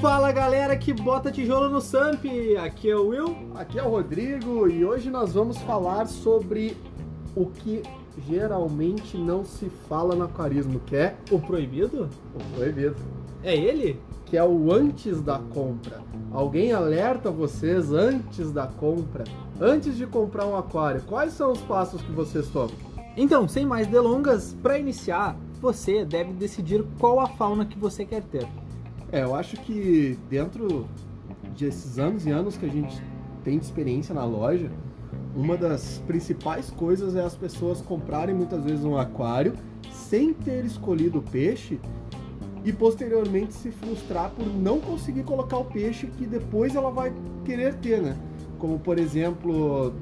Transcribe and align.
Fala 0.00 0.32
galera 0.32 0.76
que 0.76 0.92
bota 0.92 1.30
tijolo 1.30 1.68
no 1.68 1.80
Samp! 1.80 2.24
Aqui 2.64 2.90
é 2.90 2.96
o 2.96 3.08
Will. 3.08 3.36
Aqui 3.54 3.78
é 3.78 3.82
o 3.82 3.90
Rodrigo 3.90 4.66
e 4.68 4.84
hoje 4.84 5.10
nós 5.10 5.34
vamos 5.34 5.58
falar 5.58 6.06
sobre 6.06 6.76
o 7.36 7.46
que 7.46 7.82
geralmente 8.26 9.16
não 9.18 9.44
se 9.44 9.68
fala 9.88 10.14
no 10.14 10.24
aquarismo, 10.24 10.80
que 10.80 10.96
é 10.96 11.16
O 11.30 11.38
proibido? 11.38 12.08
o 12.34 12.56
proibido, 12.56 12.96
É 13.42 13.54
ele? 13.54 14.00
que 14.26 14.36
é 14.38 14.44
o 14.44 14.72
antes 14.72 15.20
da 15.20 15.38
compra. 15.38 16.00
Alguém 16.32 16.72
alerta 16.72 17.30
vocês 17.30 17.92
antes 17.92 18.52
da 18.52 18.66
compra, 18.66 19.24
antes 19.60 19.96
de 19.96 20.06
comprar 20.06 20.46
um 20.46 20.56
aquário. 20.56 21.02
Quais 21.02 21.32
são 21.32 21.50
os 21.52 21.60
passos 21.62 22.00
que 22.00 22.12
vocês 22.12 22.48
tomam? 22.48 22.70
Então, 23.16 23.48
sem 23.48 23.66
mais 23.66 23.88
delongas, 23.88 24.56
para 24.62 24.78
iniciar, 24.78 25.36
você 25.60 26.04
deve 26.04 26.32
decidir 26.32 26.84
qual 26.98 27.18
a 27.18 27.26
fauna 27.26 27.66
que 27.66 27.76
você 27.76 28.04
quer 28.04 28.22
ter. 28.22 28.46
É, 29.12 29.22
eu 29.24 29.34
acho 29.34 29.56
que 29.56 30.16
dentro 30.28 30.86
desses 31.58 31.98
anos 31.98 32.26
e 32.26 32.30
anos 32.30 32.56
que 32.56 32.64
a 32.64 32.68
gente 32.68 33.02
tem 33.42 33.58
de 33.58 33.64
experiência 33.64 34.14
na 34.14 34.24
loja, 34.24 34.70
uma 35.34 35.56
das 35.56 36.00
principais 36.06 36.70
coisas 36.70 37.16
é 37.16 37.20
as 37.20 37.34
pessoas 37.34 37.80
comprarem 37.80 38.34
muitas 38.34 38.62
vezes 38.62 38.84
um 38.84 38.96
aquário 38.96 39.54
sem 39.92 40.32
ter 40.32 40.64
escolhido 40.64 41.18
o 41.18 41.22
peixe 41.22 41.80
e 42.64 42.72
posteriormente 42.72 43.54
se 43.54 43.70
frustrar 43.70 44.30
por 44.30 44.46
não 44.46 44.80
conseguir 44.80 45.24
colocar 45.24 45.58
o 45.58 45.64
peixe 45.64 46.06
que 46.06 46.26
depois 46.26 46.76
ela 46.76 46.90
vai 46.90 47.12
querer 47.44 47.74
ter, 47.74 48.00
né? 48.00 48.16
Como 48.58 48.78
por 48.78 48.98
exemplo, 48.98 49.92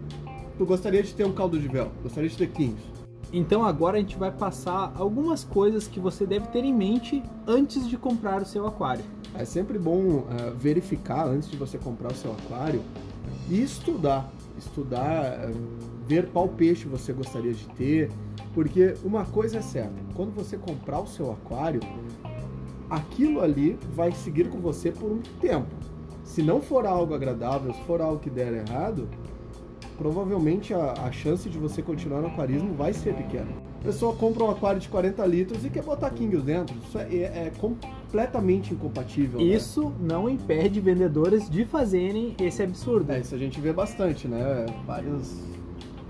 tu 0.58 0.66
gostaria 0.66 1.02
de 1.02 1.14
ter 1.14 1.24
um 1.24 1.32
caldo 1.32 1.58
de 1.58 1.68
véu, 1.68 1.90
gostaria 2.02 2.28
de 2.28 2.36
ter 2.36 2.48
quinhos. 2.48 2.97
Então 3.32 3.62
agora 3.64 3.98
a 3.98 4.00
gente 4.00 4.16
vai 4.16 4.30
passar 4.30 4.92
algumas 4.96 5.44
coisas 5.44 5.86
que 5.86 6.00
você 6.00 6.24
deve 6.24 6.46
ter 6.48 6.64
em 6.64 6.72
mente 6.72 7.22
antes 7.46 7.86
de 7.86 7.96
comprar 7.98 8.40
o 8.40 8.46
seu 8.46 8.66
aquário. 8.66 9.04
É 9.34 9.44
sempre 9.44 9.78
bom 9.78 10.26
eh, 10.30 10.52
verificar 10.56 11.26
antes 11.26 11.50
de 11.50 11.56
você 11.56 11.76
comprar 11.76 12.12
o 12.12 12.14
seu 12.14 12.32
aquário 12.32 12.82
e 13.48 13.62
estudar. 13.62 14.30
Estudar, 14.56 15.24
eh, 15.24 15.52
ver 16.06 16.28
qual 16.30 16.48
peixe 16.48 16.88
você 16.88 17.12
gostaria 17.12 17.52
de 17.52 17.66
ter. 17.70 18.10
Porque 18.54 18.94
uma 19.04 19.26
coisa 19.26 19.58
é 19.58 19.62
certa: 19.62 19.94
quando 20.14 20.34
você 20.34 20.56
comprar 20.56 21.00
o 21.00 21.06
seu 21.06 21.30
aquário, 21.30 21.80
aquilo 22.88 23.42
ali 23.42 23.78
vai 23.94 24.10
seguir 24.12 24.48
com 24.48 24.58
você 24.58 24.90
por 24.90 25.12
um 25.12 25.20
tempo. 25.38 25.68
Se 26.24 26.42
não 26.42 26.60
for 26.60 26.86
algo 26.86 27.14
agradável, 27.14 27.72
se 27.74 27.82
for 27.84 28.00
algo 28.00 28.18
que 28.18 28.30
der 28.30 28.52
errado, 28.52 29.08
provavelmente 29.98 30.72
a, 30.72 30.92
a 30.92 31.12
chance 31.12 31.48
de 31.48 31.58
você 31.58 31.82
continuar 31.82 32.20
no 32.20 32.28
aquarismo 32.28 32.72
vai 32.74 32.94
ser 32.94 33.14
pequena. 33.14 33.48
A 33.80 33.84
pessoa 33.84 34.14
compra 34.14 34.44
um 34.44 34.50
aquário 34.50 34.80
de 34.80 34.88
40 34.88 35.26
litros 35.26 35.64
e 35.64 35.70
quer 35.70 35.82
botar 35.82 36.10
Kingos 36.10 36.42
dentro. 36.44 36.74
Isso 36.86 36.98
é, 36.98 37.02
é 37.02 37.52
completamente 37.58 38.72
incompatível. 38.72 39.40
né? 39.40 39.44
Isso 39.44 39.92
não 40.00 40.28
impede 40.28 40.80
vendedores 40.80 41.50
de 41.50 41.64
fazerem 41.64 42.34
esse 42.40 42.62
absurdo. 42.62 43.12
É, 43.12 43.20
isso 43.20 43.34
a 43.34 43.38
gente 43.38 43.60
vê 43.60 43.72
bastante, 43.72 44.26
né? 44.26 44.66
Várias, 44.86 45.36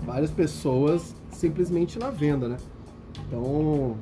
várias 0.05 0.31
pessoas 0.31 1.15
simplesmente 1.31 1.97
na 1.97 2.11
venda, 2.11 2.47
né? 2.47 2.57
Então, 3.27 3.95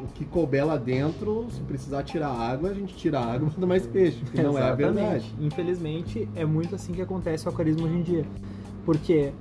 o 0.00 0.06
que 0.14 0.24
couber 0.24 0.64
lá 0.64 0.76
dentro, 0.76 1.46
se 1.50 1.60
precisar 1.62 2.02
tirar 2.02 2.28
água, 2.28 2.70
a 2.70 2.74
gente 2.74 2.94
tira 2.94 3.18
a 3.18 3.24
água 3.24 3.48
e 3.48 3.50
bota 3.50 3.66
mais 3.66 3.86
peixe, 3.86 4.18
que 4.32 4.42
não 4.42 4.56
é 4.56 4.62
a 4.62 4.74
verdade. 4.74 5.32
Infelizmente, 5.40 6.28
é 6.36 6.44
muito 6.44 6.74
assim 6.74 6.92
que 6.92 7.02
acontece 7.02 7.46
o 7.46 7.48
aquarismo 7.50 7.86
hoje 7.86 7.96
em 7.96 8.02
dia. 8.02 8.24
Porque 8.88 9.34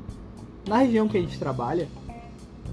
na 0.68 0.80
região 0.80 1.08
que 1.08 1.18
a 1.18 1.22
gente 1.22 1.40
trabalha, 1.40 1.88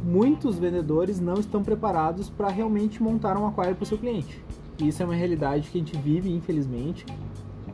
muitos 0.03 0.58
vendedores 0.58 1.20
não 1.20 1.34
estão 1.34 1.62
preparados 1.62 2.28
para 2.28 2.48
realmente 2.48 3.00
montar 3.00 3.36
um 3.36 3.47
aquário 3.47 3.77
para 3.77 3.84
o 3.84 3.86
seu 3.86 3.97
cliente. 3.97 4.44
E 4.81 4.89
isso 4.89 5.00
é 5.00 5.06
uma 5.06 5.14
realidade 5.14 5.70
que 5.70 5.78
a 5.78 5.81
gente 5.81 5.97
vive, 5.97 6.33
infelizmente. 6.33 7.06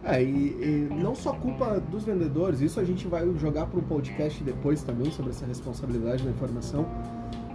É, 0.04 0.22
e, 0.22 0.26
e 0.26 0.94
não 1.02 1.14
só 1.14 1.32
culpa 1.32 1.80
dos 1.80 2.04
vendedores, 2.04 2.60
isso 2.60 2.78
a 2.78 2.84
gente 2.84 3.08
vai 3.08 3.26
jogar 3.38 3.64
para 3.68 3.80
um 3.80 3.82
podcast 3.82 4.44
depois 4.44 4.82
também 4.82 5.10
sobre 5.10 5.30
essa 5.30 5.46
responsabilidade 5.46 6.22
da 6.22 6.30
informação. 6.30 6.84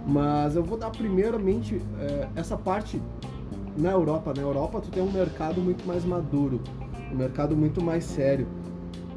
Mas 0.04 0.56
eu 0.56 0.64
vou 0.64 0.76
dar 0.76 0.90
primeiramente 0.90 1.80
é, 2.00 2.28
essa 2.34 2.56
parte 2.56 3.00
na 3.78 3.92
Europa. 3.92 4.34
Na 4.36 4.42
Europa 4.42 4.80
tu 4.80 4.90
tem 4.90 5.00
um 5.00 5.12
mercado 5.12 5.60
muito 5.60 5.86
mais 5.86 6.04
maduro, 6.04 6.60
um 7.12 7.16
mercado 7.16 7.56
muito 7.56 7.80
mais 7.80 8.02
sério. 8.02 8.48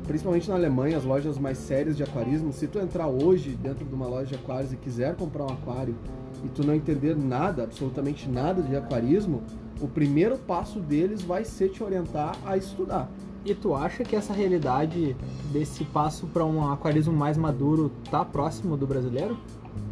Principalmente 0.10 0.50
na 0.50 0.56
Alemanha, 0.56 0.98
as 0.98 1.04
lojas 1.04 1.38
mais 1.38 1.60
sérias 1.60 1.96
de 1.96 2.02
aquarismo, 2.02 2.52
se 2.52 2.66
tu 2.66 2.80
entrar 2.80 3.08
hoje 3.08 3.52
dentro 3.52 3.86
de 3.86 3.94
uma 3.94 4.08
loja 4.08 4.26
de 4.26 4.34
aquários 4.34 4.74
e 4.74 4.76
quiser 4.76 5.16
comprar 5.16 5.44
um 5.44 5.54
aquário 5.54 5.96
e 6.44 6.50
tu 6.50 6.66
não 6.66 6.74
entender 6.74 7.16
nada, 7.16 7.62
absolutamente 7.62 8.28
nada 8.28 8.60
de 8.64 8.76
aquarismo, 8.76 9.44
o 9.80 9.88
primeiro 9.88 10.36
passo 10.36 10.80
deles 10.80 11.22
vai 11.22 11.46
ser 11.46 11.70
te 11.70 11.84
orientar 11.84 12.36
a 12.44 12.58
estudar. 12.58 13.08
E 13.46 13.54
tu 13.54 13.76
acha 13.76 14.04
que 14.04 14.16
essa 14.16 14.34
realidade 14.34 15.16
desse 15.54 15.84
passo 15.84 16.26
para 16.26 16.44
um 16.44 16.72
aquarismo 16.72 17.14
mais 17.14 17.38
maduro 17.38 17.92
tá 18.10 18.26
próximo 18.26 18.76
do 18.76 18.88
brasileiro? 18.88 19.38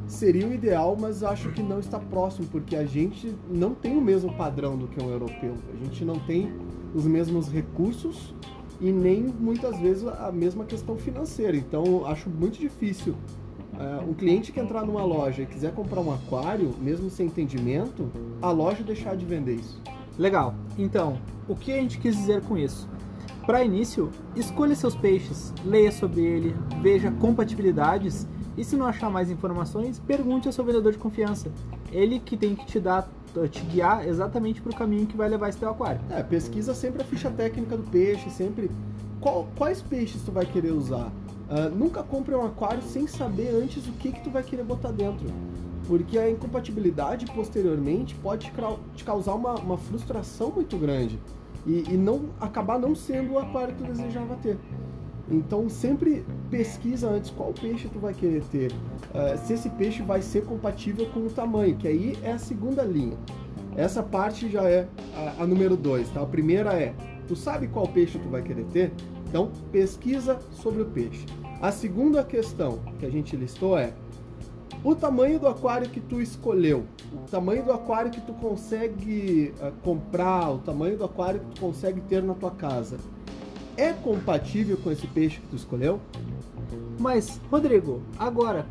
Seria 0.07 0.47
o 0.47 0.51
ideal, 0.51 0.97
mas 0.99 1.21
acho 1.21 1.51
que 1.51 1.61
não 1.61 1.77
está 1.77 1.99
próximo, 1.99 2.47
porque 2.47 2.75
a 2.75 2.85
gente 2.85 3.35
não 3.47 3.75
tem 3.75 3.95
o 3.95 4.01
mesmo 4.01 4.33
padrão 4.33 4.79
do 4.79 4.87
que 4.87 4.99
um 4.99 5.11
europeu. 5.11 5.53
A 5.71 5.85
gente 5.85 6.03
não 6.03 6.17
tem 6.17 6.51
os 6.95 7.05
mesmos 7.05 7.47
recursos 7.49 8.33
e 8.79 8.91
nem 8.91 9.23
muitas 9.23 9.79
vezes 9.79 10.07
a 10.07 10.31
mesma 10.31 10.65
questão 10.65 10.97
financeira. 10.97 11.55
Então 11.57 12.05
acho 12.05 12.29
muito 12.29 12.59
difícil 12.59 13.15
uh, 13.73 14.09
um 14.09 14.13
cliente 14.13 14.51
que 14.51 14.59
entrar 14.59 14.85
numa 14.85 15.03
loja 15.03 15.43
e 15.43 15.45
quiser 15.45 15.73
comprar 15.73 16.01
um 16.01 16.13
aquário, 16.13 16.73
mesmo 16.79 17.09
sem 17.09 17.27
entendimento, 17.27 18.09
a 18.41 18.51
loja 18.51 18.83
deixar 18.83 19.15
de 19.15 19.25
vender 19.25 19.55
isso. 19.55 19.81
Legal. 20.17 20.55
Então, 20.77 21.19
o 21.47 21.55
que 21.55 21.71
a 21.71 21.77
gente 21.77 21.99
quis 21.99 22.15
dizer 22.15 22.41
com 22.41 22.57
isso? 22.57 22.89
Para 23.45 23.63
início, 23.63 24.09
escolha 24.35 24.75
seus 24.75 24.95
peixes, 24.95 25.53
leia 25.63 25.91
sobre 25.91 26.21
ele, 26.21 26.55
veja 26.81 27.11
compatibilidades 27.11 28.27
e 28.57 28.63
se 28.63 28.75
não 28.75 28.87
achar 28.87 29.09
mais 29.09 29.29
informações, 29.29 29.99
pergunte 29.99 30.47
ao 30.47 30.51
seu 30.51 30.65
vendedor 30.65 30.91
de 30.91 30.97
confiança. 30.97 31.49
Ele 31.91 32.19
que 32.19 32.35
tem 32.35 32.55
que 32.55 32.65
te 32.65 32.79
dar, 32.79 33.07
te 33.51 33.61
guiar 33.65 34.07
exatamente 34.07 34.61
para 34.61 34.71
o 34.71 34.75
caminho 34.75 35.05
que 35.05 35.15
vai 35.17 35.29
levar 35.29 35.49
esse 35.49 35.57
teu 35.57 35.69
aquário. 35.69 36.01
É, 36.09 36.23
pesquisa 36.23 36.73
sempre 36.73 37.01
a 37.01 37.05
ficha 37.05 37.29
técnica 37.29 37.77
do 37.77 37.83
peixe, 37.83 38.29
sempre 38.29 38.71
qual- 39.21 39.47
quais 39.55 39.81
peixes 39.81 40.21
tu 40.23 40.31
vai 40.31 40.45
querer 40.45 40.71
usar. 40.71 41.11
Ah, 41.49 41.69
nunca 41.69 42.03
compre 42.03 42.35
um 42.35 42.45
aquário 42.45 42.81
sem 42.81 43.07
saber 43.07 43.49
antes 43.49 43.87
o 43.87 43.91
que 43.93 44.11
que 44.11 44.21
tu 44.21 44.29
vai 44.29 44.43
querer 44.43 44.63
botar 44.63 44.91
dentro. 44.91 45.25
Porque 45.87 46.17
a 46.19 46.29
incompatibilidade 46.29 47.25
posteriormente 47.27 48.13
pode 48.15 48.51
te 48.95 49.03
causar 49.05 49.33
uma, 49.35 49.55
uma 49.55 49.77
frustração 49.77 50.51
muito 50.51 50.77
grande 50.77 51.17
e, 51.65 51.85
e 51.89 51.97
não 51.97 52.25
acabar 52.41 52.77
não 52.77 52.93
sendo 52.93 53.33
o 53.33 53.39
aquário 53.39 53.73
que 53.73 53.83
tu 53.83 53.91
desejava 53.93 54.35
ter. 54.35 54.57
Então 55.29 55.69
sempre 55.69 56.25
pesquisa 56.49 57.09
antes 57.09 57.29
qual 57.29 57.53
peixe 57.53 57.87
tu 57.87 57.99
vai 57.99 58.13
querer 58.13 58.43
ter, 58.51 58.71
ah, 59.13 59.37
se 59.37 59.53
esse 59.53 59.69
peixe 59.71 60.01
vai 60.01 60.21
ser 60.21 60.45
compatível 60.45 61.05
com 61.07 61.21
o 61.21 61.29
tamanho, 61.29 61.75
que 61.75 61.87
aí 61.87 62.17
é 62.23 62.31
a 62.33 62.39
segunda 62.39 62.83
linha. 62.83 63.17
Essa 63.75 64.01
parte 64.01 64.49
já 64.49 64.63
é 64.63 64.87
a, 65.15 65.43
a 65.43 65.47
número 65.47 65.77
dois, 65.77 66.09
tá? 66.09 66.21
A 66.21 66.25
primeira 66.25 66.73
é, 66.73 66.93
tu 67.27 67.35
sabe 67.35 67.67
qual 67.67 67.87
peixe 67.87 68.17
tu 68.17 68.29
vai 68.29 68.41
querer 68.41 68.65
ter? 68.65 68.91
Então 69.29 69.51
pesquisa 69.71 70.39
sobre 70.51 70.81
o 70.81 70.85
peixe. 70.85 71.25
A 71.61 71.71
segunda 71.71 72.23
questão 72.23 72.79
que 72.99 73.05
a 73.05 73.09
gente 73.09 73.35
listou 73.35 73.77
é 73.77 73.93
o 74.83 74.95
tamanho 74.95 75.39
do 75.39 75.47
aquário 75.47 75.89
que 75.89 75.99
tu 75.99 76.21
escolheu, 76.21 76.85
o 77.11 77.29
tamanho 77.29 77.63
do 77.63 77.71
aquário 77.71 78.11
que 78.11 78.21
tu 78.21 78.33
consegue 78.33 79.53
ah, 79.61 79.71
comprar, 79.83 80.51
o 80.51 80.59
tamanho 80.59 80.97
do 80.97 81.03
aquário 81.03 81.39
que 81.39 81.55
tu 81.55 81.61
consegue 81.61 82.01
ter 82.01 82.23
na 82.23 82.33
tua 82.33 82.51
casa, 82.51 82.97
é 83.77 83.93
compatível 83.93 84.77
com 84.77 84.91
esse 84.91 85.05
peixe 85.07 85.39
que 85.39 85.47
tu 85.47 85.55
escolheu? 85.55 86.01
Mas, 86.99 87.39
Rodrigo, 87.51 88.01
agora, 88.17 88.65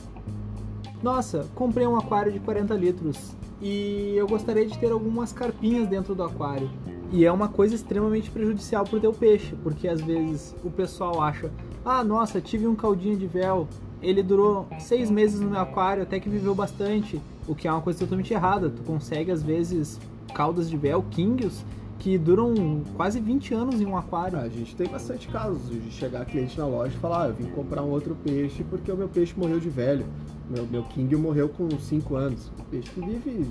nossa, 1.03 1.47
comprei 1.55 1.87
um 1.87 1.97
aquário 1.97 2.33
de 2.33 2.41
40 2.41 2.75
litros 2.75 3.37
e 3.63 4.15
eu 4.17 4.27
gostaria 4.27 4.67
de 4.67 4.77
ter 4.77 4.91
algumas 4.91 5.33
carpinhas 5.33 5.89
dentro 5.89 6.15
do 6.15 6.25
aquário. 6.25 6.69
E 7.13 7.25
é 7.25 7.31
uma 7.31 7.49
coisa 7.49 7.75
extremamente 7.75 8.29
prejudicial 8.31 8.85
pro 8.85 9.01
teu 9.01 9.13
peixe, 9.13 9.55
porque 9.63 9.87
às 9.87 10.01
vezes 10.01 10.55
o 10.65 10.71
pessoal 10.71 11.23
acha, 11.23 11.53
ah, 11.85 12.03
nossa, 12.03 12.41
tive 12.41 12.67
um 12.67 12.75
caldinho 12.75 13.17
de 13.17 13.29
véu, 13.29 13.69
ele 14.03 14.23
durou 14.23 14.67
seis 14.81 15.09
meses 15.09 15.41
no 15.41 15.51
meu 15.51 15.61
aquário, 15.61 16.03
até 16.03 16.19
que 16.19 16.29
viveu 16.29 16.55
bastante, 16.55 17.21
o 17.47 17.55
que 17.55 17.69
é 17.69 17.73
uma 17.73 17.81
coisa 17.81 18.01
totalmente 18.01 18.35
errada. 18.35 18.69
Tu 18.69 18.83
consegue 18.83 19.31
às 19.31 19.43
vezes 19.43 20.01
caudas 20.35 20.69
de 20.69 20.77
véu, 20.77 21.05
kingios, 21.11 21.65
que 21.99 22.19
duram 22.19 22.83
quase 22.97 23.21
20 23.21 23.55
anos 23.55 23.81
em 23.81 23.87
um 23.87 23.97
aquário. 23.97 24.39
A 24.39 24.49
gente 24.49 24.77
tem 24.77 24.89
bastante 24.89 25.29
casos 25.29 25.69
de 25.69 25.91
chegar 25.91 26.25
cliente 26.25 26.59
na 26.59 26.67
loja 26.67 26.95
e 26.95 26.99
falar, 26.99 27.25
ah, 27.25 27.29
eu 27.29 27.35
vim 27.35 27.47
comprar 27.47 27.83
um 27.83 27.91
outro 27.91 28.17
peixe 28.23 28.65
porque 28.65 28.91
o 28.91 28.97
meu 28.97 29.09
peixe 29.09 29.35
morreu 29.37 29.59
de 29.59 29.69
velho. 29.69 30.07
Meu, 30.49 30.67
meu 30.67 30.83
King 30.85 31.17
morreu 31.17 31.49
com 31.49 31.69
5 31.71 32.15
anos. 32.15 32.51
Peixe 32.71 32.91
que 32.91 33.01
vive 33.01 33.47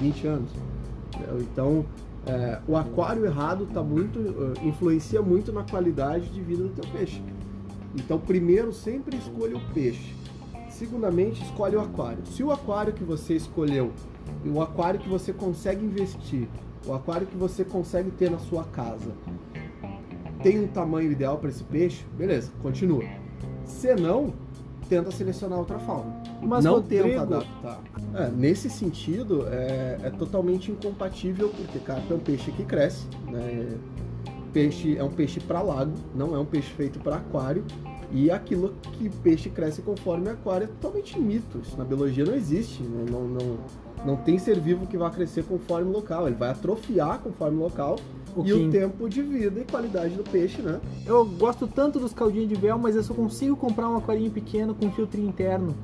20 0.00 0.26
anos. 0.26 0.50
Então, 1.40 1.84
é, 2.26 2.58
o 2.66 2.76
aquário 2.76 3.24
errado 3.24 3.68
tá 3.72 3.82
muito, 3.82 4.18
eh, 4.18 4.66
influencia 4.66 5.20
muito 5.20 5.52
na 5.52 5.62
qualidade 5.62 6.30
de 6.30 6.40
vida 6.40 6.62
do 6.62 6.70
teu 6.70 6.90
peixe. 6.90 7.22
Então, 7.94 8.18
primeiro, 8.18 8.72
sempre 8.72 9.16
escolha 9.16 9.56
o 9.56 9.60
peixe. 9.72 10.14
Segundamente, 10.70 11.42
escolhe 11.44 11.76
o 11.76 11.80
aquário. 11.80 12.26
Se 12.26 12.42
o 12.42 12.50
aquário 12.50 12.92
que 12.92 13.04
você 13.04 13.34
escolheu, 13.34 13.92
o 14.44 14.60
aquário 14.60 14.98
que 14.98 15.08
você 15.08 15.32
consegue 15.32 15.84
investir, 15.84 16.48
o 16.86 16.94
aquário 16.94 17.26
que 17.26 17.36
você 17.36 17.64
consegue 17.64 18.10
ter 18.10 18.30
na 18.30 18.38
sua 18.38 18.64
casa, 18.64 19.12
tem 20.42 20.62
um 20.62 20.66
tamanho 20.66 21.10
ideal 21.10 21.38
para 21.38 21.48
esse 21.48 21.64
peixe, 21.64 22.04
beleza, 22.16 22.50
continua. 22.62 23.04
Se 23.64 23.94
não, 23.94 24.34
tenta 24.88 25.10
selecionar 25.10 25.58
outra 25.58 25.78
fauna. 25.78 26.22
Mas, 26.42 26.64
não 26.64 26.74
Rodrigo, 26.74 27.04
tenta 27.04 27.22
adaptar. 27.22 27.80
É, 28.14 28.28
nesse 28.28 28.68
sentido, 28.68 29.46
é, 29.48 29.98
é 30.02 30.10
totalmente 30.10 30.70
incompatível, 30.70 31.48
porque 31.48 31.78
carpa 31.78 32.12
é 32.12 32.16
um 32.16 32.20
peixe 32.20 32.50
que 32.52 32.64
cresce, 32.64 33.06
né? 33.26 33.76
Peixe 34.52 34.96
é 34.96 35.02
um 35.02 35.10
peixe 35.10 35.40
para 35.40 35.60
lago, 35.62 35.92
não 36.14 36.34
é 36.34 36.38
um 36.38 36.44
peixe 36.44 36.70
feito 36.74 37.00
para 37.00 37.16
aquário. 37.16 37.64
E 38.12 38.30
aquilo 38.30 38.74
que 38.92 39.08
peixe 39.08 39.50
cresce 39.50 39.82
conforme 39.82 40.28
aquário 40.28 40.64
é 40.64 40.66
totalmente 40.68 41.18
mito. 41.18 41.58
Isso 41.58 41.76
na 41.76 41.84
biologia 41.84 42.24
não 42.24 42.34
existe. 42.34 42.82
Né? 42.82 43.06
Não, 43.10 43.26
não, 43.26 43.58
não 44.04 44.16
tem 44.16 44.38
ser 44.38 44.60
vivo 44.60 44.86
que 44.86 44.96
vai 44.96 45.10
crescer 45.10 45.44
conforme 45.44 45.90
local. 45.90 46.26
Ele 46.26 46.36
vai 46.36 46.50
atrofiar 46.50 47.18
conforme 47.20 47.58
local 47.58 47.96
O 48.36 48.44
e 48.44 48.52
o 48.52 48.70
tempo 48.70 49.08
de 49.08 49.22
vida 49.22 49.60
e 49.60 49.64
qualidade 49.64 50.14
do 50.14 50.22
peixe, 50.22 50.60
né? 50.60 50.80
Eu 51.06 51.24
gosto 51.24 51.66
tanto 51.66 51.98
dos 51.98 52.12
caldinhos 52.12 52.48
de 52.48 52.54
véu, 52.54 52.78
mas 52.78 52.96
eu 52.96 53.02
só 53.02 53.14
consigo 53.14 53.56
comprar 53.56 53.88
um 53.88 53.96
aquarinho 53.96 54.30
pequeno 54.30 54.74
com 54.74 54.90
filtro 54.90 55.20
interno. 55.20 55.74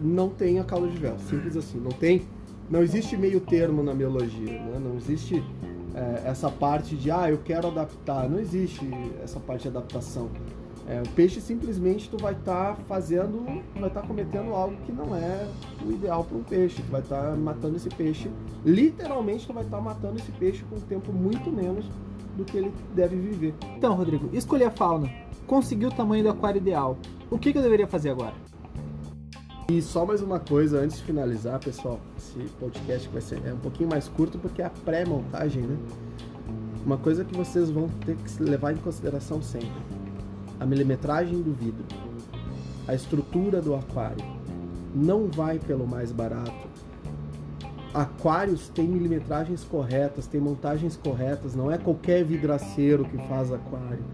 não 0.00 0.28
tem 0.28 0.58
a 0.58 0.64
cauda 0.64 0.88
de 0.88 0.96
véu, 0.96 1.18
simples 1.18 1.56
assim. 1.56 1.78
Não 1.78 1.90
tem, 1.90 2.22
não 2.70 2.82
existe 2.82 3.16
meio 3.16 3.40
termo 3.40 3.82
na 3.82 3.94
biologia, 3.94 4.52
né? 4.52 4.80
Não 4.82 4.96
existe 4.96 5.42
é, 5.94 6.28
essa 6.28 6.50
parte 6.50 6.96
de 6.96 7.10
ah, 7.10 7.30
eu 7.30 7.38
quero 7.38 7.66
adaptar. 7.68 8.28
Não 8.28 8.38
existe 8.38 8.88
essa 9.22 9.40
parte 9.40 9.62
de 9.62 9.68
adaptação. 9.68 10.30
É, 10.88 11.02
o 11.02 11.08
peixe 11.10 11.38
simplesmente 11.38 12.08
tu 12.08 12.16
vai 12.16 12.32
estar 12.32 12.74
fazendo, 12.88 13.44
vai 13.78 13.88
estar 13.88 14.00
cometendo 14.00 14.54
algo 14.54 14.74
que 14.86 14.90
não 14.90 15.14
é 15.14 15.46
o 15.86 15.92
ideal 15.92 16.24
para 16.24 16.38
um 16.38 16.42
peixe. 16.42 16.80
Tu 16.80 16.90
vai 16.90 17.02
estar 17.02 17.36
matando 17.36 17.76
esse 17.76 17.90
peixe, 17.90 18.30
literalmente 18.64 19.46
tu 19.46 19.52
vai 19.52 19.64
estar 19.64 19.82
matando 19.82 20.18
esse 20.18 20.32
peixe 20.32 20.64
com 20.64 20.76
um 20.76 20.80
tempo 20.80 21.12
muito 21.12 21.50
menos 21.52 21.84
do 22.38 22.44
que 22.44 22.56
ele 22.56 22.72
deve 22.94 23.16
viver. 23.16 23.54
Então, 23.76 23.94
Rodrigo, 23.94 24.30
escolhi 24.32 24.64
a 24.64 24.70
fauna. 24.70 25.10
Consegui 25.46 25.84
o 25.84 25.90
tamanho 25.90 26.24
do 26.24 26.30
aquário 26.30 26.58
ideal. 26.58 26.96
O 27.30 27.38
que, 27.38 27.52
que 27.52 27.58
eu 27.58 27.62
deveria 27.62 27.86
fazer 27.86 28.08
agora? 28.08 28.34
E 29.70 29.82
só 29.82 30.06
mais 30.06 30.22
uma 30.22 30.40
coisa 30.40 30.80
antes 30.80 30.96
de 30.96 31.02
finalizar, 31.02 31.60
pessoal. 31.60 32.00
Esse 32.16 32.48
podcast 32.58 33.06
vai 33.10 33.20
ser 33.20 33.44
é 33.44 33.52
um 33.52 33.58
pouquinho 33.58 33.90
mais 33.90 34.08
curto 34.08 34.38
porque 34.38 34.62
é 34.62 34.64
a 34.64 34.70
pré-montagem, 34.70 35.64
né? 35.64 35.76
Uma 36.86 36.96
coisa 36.96 37.26
que 37.26 37.36
vocês 37.36 37.68
vão 37.70 37.90
ter 38.06 38.16
que 38.16 38.42
levar 38.42 38.72
em 38.72 38.78
consideração 38.78 39.42
sempre: 39.42 39.68
a 40.60 40.66
milimetragem 40.66 41.40
do 41.40 41.52
vidro, 41.52 41.84
a 42.86 42.94
estrutura 42.94 43.60
do 43.60 43.74
aquário. 43.74 44.24
Não 44.94 45.28
vai 45.28 45.58
pelo 45.58 45.86
mais 45.86 46.10
barato. 46.10 46.68
Aquários 47.94 48.68
têm 48.68 48.86
milimetragens 48.86 49.64
corretas, 49.64 50.26
têm 50.26 50.40
montagens 50.40 50.96
corretas, 50.96 51.54
não 51.54 51.70
é 51.70 51.78
qualquer 51.78 52.24
vidraceiro 52.24 53.04
que 53.04 53.16
faz 53.28 53.52
aquário. 53.52 54.04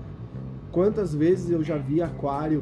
Quantas 0.70 1.14
vezes 1.14 1.50
eu 1.50 1.62
já 1.62 1.76
vi 1.76 2.02
aquário 2.02 2.60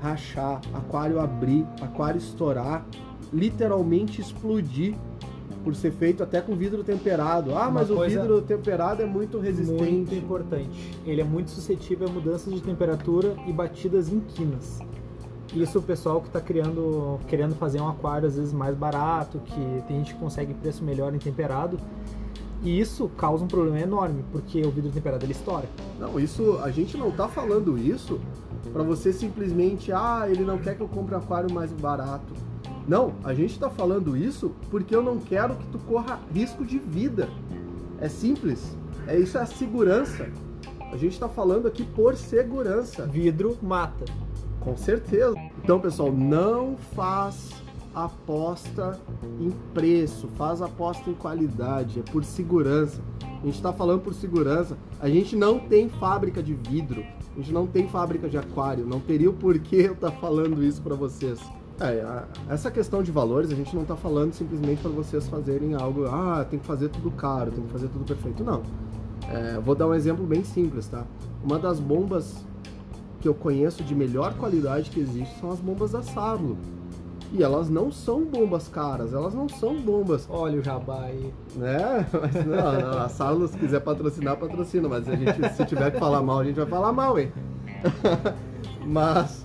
rachar, 0.00 0.60
aquário 0.74 1.20
abrir, 1.20 1.64
aquário 1.80 2.18
estourar, 2.18 2.84
literalmente 3.32 4.20
explodir 4.20 4.94
por 5.62 5.74
ser 5.74 5.92
feito 5.92 6.22
até 6.22 6.40
com 6.40 6.54
vidro 6.54 6.82
temperado. 6.82 7.52
Ah, 7.52 7.62
Uma 7.62 7.70
mas 7.70 7.90
o 7.90 8.00
vidro 8.00 8.40
temperado 8.42 9.02
é 9.02 9.06
muito 9.06 9.38
resistente. 9.38 9.82
Muito 9.82 10.14
importante. 10.14 10.98
Ele 11.06 11.20
é 11.20 11.24
muito 11.24 11.50
suscetível 11.50 12.08
a 12.08 12.10
mudanças 12.10 12.52
de 12.52 12.60
temperatura 12.60 13.34
e 13.46 13.52
batidas 13.52 14.08
em 14.08 14.20
quinas. 14.20 14.78
Isso 15.54 15.78
o 15.78 15.82
pessoal 15.82 16.20
que 16.20 16.28
está 16.28 16.40
criando, 16.40 17.20
querendo 17.28 17.54
fazer 17.54 17.80
um 17.80 17.88
aquário 17.88 18.26
às 18.26 18.36
vezes 18.36 18.52
mais 18.52 18.74
barato, 18.74 19.38
que 19.40 19.82
tem 19.86 19.98
gente 19.98 20.14
que 20.14 20.20
consegue 20.20 20.54
preço 20.54 20.82
melhor 20.82 21.14
em 21.14 21.18
temperado. 21.18 21.78
E 22.62 22.80
isso 22.80 23.08
causa 23.16 23.44
um 23.44 23.48
problema 23.48 23.80
enorme, 23.80 24.24
porque 24.30 24.62
o 24.62 24.70
vidro 24.70 24.90
temperado 24.90 25.24
ele 25.24 25.32
estoura. 25.32 25.68
Não, 25.98 26.18
isso 26.18 26.58
a 26.62 26.70
gente 26.70 26.96
não 26.96 27.10
tá 27.10 27.28
falando 27.28 27.76
isso 27.76 28.20
para 28.72 28.82
você 28.82 29.12
simplesmente, 29.12 29.92
ah, 29.92 30.26
ele 30.28 30.44
não 30.44 30.58
quer 30.58 30.76
que 30.76 30.80
eu 30.80 30.88
compre 30.88 31.14
um 31.14 31.18
aquário 31.18 31.52
mais 31.52 31.72
barato. 31.72 32.32
Não, 32.86 33.14
a 33.22 33.32
gente 33.32 33.58
tá 33.58 33.70
falando 33.70 34.16
isso 34.16 34.52
porque 34.70 34.94
eu 34.94 35.02
não 35.02 35.18
quero 35.18 35.54
que 35.54 35.66
tu 35.66 35.78
corra 35.78 36.20
risco 36.32 36.64
de 36.64 36.78
vida. 36.78 37.28
É 38.00 38.08
simples. 38.08 38.76
É 39.06 39.18
isso 39.18 39.38
é 39.38 39.42
a 39.42 39.46
segurança. 39.46 40.28
A 40.92 40.96
gente 40.96 41.18
tá 41.18 41.28
falando 41.28 41.66
aqui 41.66 41.84
por 41.84 42.16
segurança. 42.16 43.06
Vidro 43.06 43.56
mata. 43.62 44.04
Com 44.60 44.76
certeza. 44.76 45.34
Então, 45.62 45.80
pessoal, 45.80 46.12
não 46.12 46.76
faz 46.94 47.50
aposta 47.94 48.98
em 49.40 49.50
preço, 49.74 50.28
faz 50.36 50.62
aposta 50.62 51.10
em 51.10 51.14
qualidade, 51.14 52.00
é 52.00 52.02
por 52.10 52.24
segurança. 52.24 53.00
A 53.22 53.44
gente 53.44 53.56
está 53.56 53.72
falando 53.72 54.02
por 54.02 54.14
segurança. 54.14 54.76
A 55.00 55.08
gente 55.08 55.36
não 55.36 55.58
tem 55.58 55.88
fábrica 55.88 56.42
de 56.42 56.54
vidro, 56.54 57.04
a 57.34 57.38
gente 57.38 57.52
não 57.52 57.66
tem 57.66 57.88
fábrica 57.88 58.28
de 58.28 58.38
aquário, 58.38 58.86
não 58.86 59.00
teria 59.00 59.30
o 59.30 59.32
porquê 59.32 59.76
eu 59.88 59.94
estar 59.94 60.12
falando 60.12 60.62
isso 60.62 60.80
para 60.80 60.94
vocês. 60.94 61.40
É, 61.80 62.22
essa 62.48 62.70
questão 62.70 63.02
de 63.02 63.10
valores, 63.10 63.50
a 63.50 63.54
gente 63.54 63.74
não 63.74 63.82
está 63.82 63.96
falando 63.96 64.32
simplesmente 64.32 64.80
para 64.82 64.90
vocês 64.90 65.26
fazerem 65.28 65.74
algo, 65.74 66.06
ah, 66.06 66.44
tem 66.48 66.58
que 66.58 66.66
fazer 66.66 66.88
tudo 66.88 67.10
caro, 67.10 67.50
tem 67.50 67.64
que 67.64 67.72
fazer 67.72 67.88
tudo 67.88 68.04
perfeito. 68.04 68.44
Não. 68.44 68.62
É, 69.28 69.58
vou 69.58 69.74
dar 69.74 69.86
um 69.86 69.94
exemplo 69.94 70.24
bem 70.26 70.44
simples, 70.44 70.88
tá? 70.88 71.04
Uma 71.42 71.58
das 71.58 71.80
bombas 71.80 72.44
que 73.20 73.28
eu 73.28 73.34
conheço 73.34 73.82
de 73.84 73.94
melhor 73.94 74.34
qualidade 74.34 74.90
que 74.90 75.00
existe 75.00 75.38
são 75.38 75.50
as 75.50 75.60
bombas 75.60 75.92
da 75.92 76.02
Sarlo. 76.02 76.56
E 77.32 77.42
elas 77.42 77.70
não 77.70 77.90
são 77.90 78.24
bombas 78.24 78.68
caras, 78.68 79.14
elas 79.14 79.32
não 79.32 79.48
são 79.48 79.80
bombas, 79.80 80.26
Olha 80.28 80.58
o 80.58 80.62
jabá 80.62 81.04
aí. 81.04 81.32
né? 81.56 82.06
Mas 82.12 82.34
não, 82.44 82.90
não, 82.90 82.98
a 82.98 83.08
Sarlo, 83.08 83.48
se 83.48 83.56
quiser 83.56 83.80
patrocinar, 83.80 84.36
patrocina, 84.36 84.86
mas 84.86 85.08
a 85.08 85.16
gente, 85.16 85.48
se 85.54 85.64
tiver 85.64 85.92
que 85.92 85.98
falar 85.98 86.20
mal, 86.20 86.40
a 86.40 86.44
gente 86.44 86.56
vai 86.56 86.66
falar 86.66 86.92
mal, 86.92 87.18
hein? 87.18 87.32
mas 88.84 89.41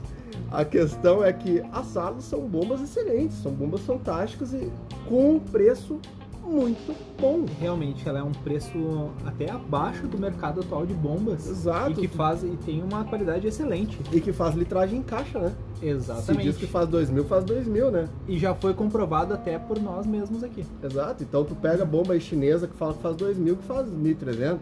a 0.52 0.64
questão 0.66 1.24
é 1.24 1.32
que 1.34 1.64
as 1.72 1.88
Sarlo 1.88 2.22
são 2.22 2.42
bombas 2.42 2.82
excelentes, 2.82 3.38
são 3.38 3.52
bombas 3.52 3.82
fantásticas 3.82 4.54
e 4.54 4.72
com 5.08 5.36
um 5.36 5.40
preço 5.40 6.00
muito 6.48 6.96
bom. 7.20 7.46
Realmente, 7.60 8.08
ela 8.08 8.20
é 8.20 8.24
um 8.24 8.32
preço 8.32 9.12
até 9.26 9.52
abaixo 9.52 10.08
do 10.08 10.18
mercado 10.18 10.62
atual 10.62 10.86
de 10.86 10.94
bombas. 10.94 11.46
Exato. 11.48 11.92
E 11.92 11.94
que 11.96 12.08
faz 12.08 12.42
e 12.44 12.58
tem 12.66 12.82
uma 12.82 13.04
qualidade 13.04 13.46
excelente. 13.46 14.00
E 14.14 14.22
que 14.22 14.32
faz 14.32 14.56
litragem 14.56 15.00
em 15.00 15.04
caixa, 15.04 15.38
né? 15.40 15.54
Se 15.80 15.86
Exatamente. 15.86 16.44
diz 16.46 16.58
que 16.58 16.66
faz 16.66 16.88
2 16.88 17.10
mil, 17.10 17.26
faz 17.26 17.44
2 17.44 17.68
mil, 17.68 17.92
né? 17.92 18.08
E 18.28 18.40
já 18.40 18.56
foi 18.56 18.74
comprovado 18.74 19.34
até 19.34 19.60
por 19.60 19.80
nós 19.80 20.08
mesmos 20.08 20.44
aqui. 20.44 20.66
Exato, 20.82 21.22
então 21.24 21.44
tu 21.44 21.54
pega 21.54 21.84
a 21.84 21.86
bomba 21.86 22.18
chinesa 22.20 22.66
que 22.66 22.76
fala 22.76 22.94
que 22.94 23.02
faz 23.02 23.16
2 23.18 23.38
mil, 23.38 23.58
que 23.58 23.64
faz 23.64 23.88
1.300, 23.90 24.60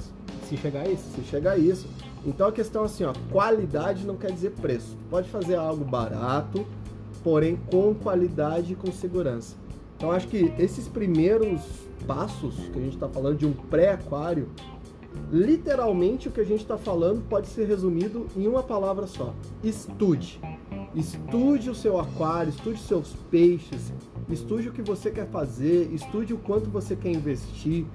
Se 0.50 0.57
chegar 0.57 0.81
a 0.81 0.89
isso. 0.89 1.03
se 1.15 1.21
chega 1.24 1.51
a 1.51 1.57
isso. 1.57 1.88
Então 2.25 2.48
a 2.48 2.51
questão 2.51 2.84
é 2.84 2.86
assim, 2.86 3.03
ó, 3.03 3.13
qualidade 3.32 4.05
não 4.05 4.15
quer 4.17 4.32
dizer 4.32 4.51
preço. 4.51 4.98
Pode 5.10 5.29
fazer 5.29 5.55
algo 5.55 5.86
barato, 5.86 6.65
porém 7.24 7.58
com 7.72 7.94
qualidade 7.94 8.74
e 8.74 8.75
com 8.75 8.91
segurança. 8.91 9.55
Então 9.96 10.12
acho 10.12 10.27
que 10.27 10.53
esses 10.58 10.88
primeiros 10.88 11.62
passos 12.08 12.55
que 12.55 12.79
a 12.79 12.82
gente 12.82 12.96
está 12.96 13.08
falando 13.08 13.38
de 13.38 13.46
um 13.46 13.53
pré-aquário, 13.53 14.50
literalmente 15.32 16.27
o 16.27 16.32
que 16.32 16.41
a 16.41 16.46
gente 16.46 16.62
está 16.62 16.77
falando 16.77 17.22
pode 17.29 17.48
ser 17.48 17.65
resumido 17.65 18.27
em 18.36 18.48
uma 18.48 18.63
palavra 18.63 19.08
só: 19.08 19.34
estude. 19.63 20.39
Estude 20.96 21.70
o 21.70 21.75
seu 21.75 22.00
aquário, 22.00 22.50
estude 22.50 22.79
seus 22.79 23.13
peixes, 23.29 23.91
estude 24.29 24.70
o 24.70 24.72
que 24.72 24.82
você 24.82 25.12
quer 25.12 25.27
fazer, 25.27 25.94
estude 25.94 26.34
o 26.34 26.38
quanto 26.38 26.70
você 26.70 26.96
quer 26.96 27.12
investir, 27.12 27.86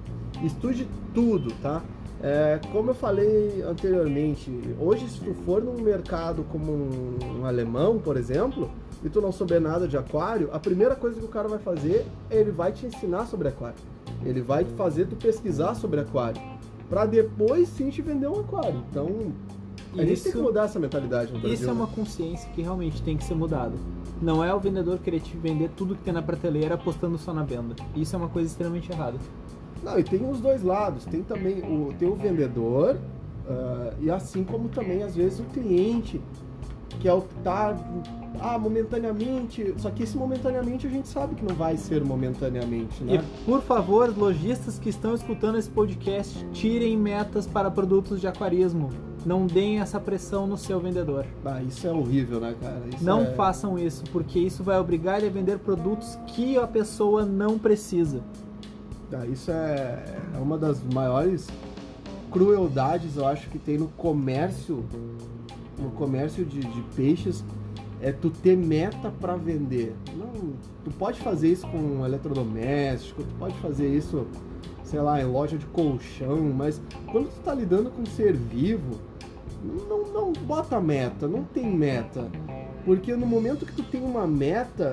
estude 0.43 0.87
tudo, 1.13 1.51
tá? 1.63 1.83
É, 2.23 2.59
como 2.71 2.91
eu 2.91 2.93
falei 2.93 3.63
anteriormente, 3.63 4.51
hoje 4.79 5.07
se 5.09 5.19
tu 5.19 5.33
for 5.45 5.63
num 5.63 5.81
mercado 5.81 6.43
como 6.51 6.71
um, 6.71 7.17
um 7.39 7.45
alemão, 7.45 7.97
por 7.97 8.15
exemplo, 8.15 8.69
e 9.03 9.09
tu 9.09 9.19
não 9.19 9.31
souber 9.31 9.59
nada 9.59 9.87
de 9.87 9.97
aquário, 9.97 10.49
a 10.53 10.59
primeira 10.59 10.95
coisa 10.95 11.19
que 11.19 11.25
o 11.25 11.29
cara 11.29 11.47
vai 11.47 11.57
fazer, 11.57 12.05
ele 12.29 12.51
vai 12.51 12.71
te 12.71 12.85
ensinar 12.85 13.25
sobre 13.25 13.47
aquário. 13.47 13.77
Ele 14.23 14.41
vai 14.41 14.63
fazer 14.63 15.07
tu 15.07 15.15
pesquisar 15.15 15.73
sobre 15.73 15.99
aquário, 15.99 16.39
para 16.87 17.05
depois 17.07 17.67
sim 17.69 17.89
te 17.89 18.03
vender 18.03 18.27
um 18.27 18.39
aquário. 18.41 18.83
Então, 18.91 19.07
a 19.97 20.05
gente 20.05 20.21
tem 20.21 20.31
que 20.31 20.37
Isso- 20.37 20.43
mudar 20.43 20.65
essa 20.65 20.79
mentalidade 20.79 21.33
no 21.33 21.39
Brasil. 21.39 21.55
Isso 21.55 21.67
é 21.69 21.73
uma 21.73 21.87
consciência 21.87 22.47
que 22.51 22.61
realmente 22.61 23.01
tem 23.01 23.17
que 23.17 23.23
ser 23.23 23.33
mudada. 23.33 23.73
Não 24.21 24.43
é 24.43 24.53
o 24.53 24.59
vendedor 24.59 24.99
querer 24.99 25.21
te 25.21 25.35
vender 25.35 25.71
tudo 25.75 25.95
que 25.95 26.03
tem 26.03 26.13
na 26.13 26.21
prateleira 26.21 26.75
apostando 26.75 27.17
só 27.17 27.33
na 27.33 27.41
venda. 27.43 27.73
Isso 27.95 28.15
é 28.15 28.19
uma 28.19 28.29
coisa 28.29 28.47
extremamente 28.47 28.91
errada. 28.91 29.17
Não, 29.83 29.99
e 29.99 30.03
tem 30.03 30.29
os 30.29 30.39
dois 30.39 30.63
lados. 30.63 31.05
Tem 31.05 31.23
também 31.23 31.59
o, 31.59 31.93
tem 31.97 32.07
o 32.07 32.15
vendedor 32.15 32.97
ah, 33.47 33.93
e 33.99 34.09
assim 34.09 34.43
como 34.43 34.69
também 34.69 35.03
às 35.03 35.15
vezes 35.15 35.39
o 35.39 35.43
cliente, 35.43 36.21
que 36.99 37.07
é 37.07 37.13
o 37.13 37.21
que 37.21 37.35
tá 37.43 37.75
ah, 38.39 38.57
momentaneamente. 38.57 39.73
Só 39.77 39.89
que 39.89 40.03
esse 40.03 40.17
momentaneamente 40.17 40.87
a 40.87 40.89
gente 40.89 41.07
sabe 41.07 41.35
que 41.35 41.43
não 41.43 41.55
vai 41.55 41.77
ser 41.77 42.03
momentaneamente, 42.03 43.03
né? 43.03 43.15
E 43.15 43.45
por 43.45 43.61
favor, 43.61 44.15
lojistas 44.15 44.79
que 44.79 44.89
estão 44.89 45.13
escutando 45.13 45.57
esse 45.57 45.69
podcast, 45.69 46.45
tirem 46.51 46.97
metas 46.97 47.47
para 47.47 47.69
produtos 47.69 48.21
de 48.21 48.27
aquarismo. 48.27 48.89
Não 49.23 49.45
deem 49.45 49.79
essa 49.79 49.99
pressão 49.99 50.47
no 50.47 50.57
seu 50.57 50.79
vendedor. 50.79 51.27
Ah, 51.45 51.61
isso 51.61 51.85
é 51.85 51.91
horrível, 51.91 52.39
né, 52.39 52.55
cara? 52.59 52.81
Isso 52.91 53.03
não 53.03 53.21
é... 53.21 53.25
façam 53.33 53.77
isso, 53.77 54.03
porque 54.11 54.39
isso 54.39 54.63
vai 54.63 54.79
obrigar 54.79 55.19
ele 55.19 55.27
a 55.27 55.29
vender 55.29 55.59
produtos 55.59 56.17
que 56.25 56.57
a 56.57 56.65
pessoa 56.65 57.23
não 57.23 57.59
precisa. 57.59 58.23
Ah, 59.13 59.25
isso 59.25 59.51
é, 59.51 60.03
é 60.35 60.37
uma 60.37 60.57
das 60.57 60.81
maiores 60.93 61.47
crueldades 62.31 63.17
eu 63.17 63.27
acho 63.27 63.49
que 63.49 63.59
tem 63.59 63.77
no 63.77 63.89
comércio, 63.89 64.85
no 65.77 65.91
comércio 65.91 66.45
de, 66.45 66.61
de 66.61 66.81
peixes, 66.95 67.43
é 68.01 68.11
tu 68.11 68.29
ter 68.29 68.57
meta 68.57 69.11
para 69.11 69.35
vender. 69.35 69.93
Não, 70.15 70.53
tu 70.83 70.91
pode 70.97 71.19
fazer 71.19 71.49
isso 71.49 71.67
com 71.67 71.77
um 71.77 72.05
eletrodoméstico, 72.05 73.21
tu 73.21 73.35
pode 73.35 73.53
fazer 73.59 73.87
isso, 73.87 74.25
sei 74.83 75.01
lá, 75.01 75.21
em 75.21 75.25
loja 75.25 75.57
de 75.57 75.65
colchão, 75.67 76.39
mas 76.55 76.81
quando 77.11 77.29
tu 77.29 77.41
tá 77.43 77.53
lidando 77.53 77.91
com 77.91 78.01
um 78.01 78.05
ser 78.05 78.33
vivo, 78.33 78.97
não, 79.87 80.07
não 80.07 80.33
bota 80.33 80.79
meta, 80.79 81.27
não 81.27 81.43
tem 81.43 81.65
meta. 81.65 82.27
Porque 82.83 83.15
no 83.15 83.27
momento 83.27 83.65
que 83.65 83.73
tu 83.73 83.83
tem 83.83 84.01
uma 84.01 84.25
meta, 84.25 84.91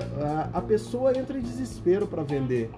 a, 0.53 0.59
a 0.59 0.61
pessoa 0.61 1.17
entra 1.17 1.39
em 1.39 1.41
desespero 1.41 2.05
para 2.05 2.21
vender. 2.21 2.69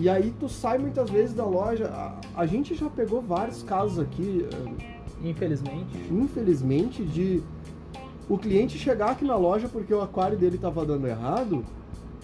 E 0.00 0.08
aí 0.08 0.32
tu 0.40 0.48
sai 0.48 0.78
muitas 0.78 1.10
vezes 1.10 1.34
da 1.34 1.44
loja. 1.44 1.88
A, 1.88 2.40
a 2.40 2.46
gente 2.46 2.74
já 2.74 2.88
pegou 2.88 3.20
vários 3.20 3.62
casos 3.62 3.98
aqui, 3.98 4.46
Infelizmente. 5.22 5.98
infelizmente, 6.10 7.04
de 7.04 7.42
o 8.26 8.38
cliente 8.38 8.78
chegar 8.78 9.10
aqui 9.10 9.24
na 9.26 9.36
loja 9.36 9.68
porque 9.68 9.92
o 9.92 10.00
aquário 10.00 10.38
dele 10.38 10.56
estava 10.56 10.86
dando 10.86 11.06
errado 11.06 11.62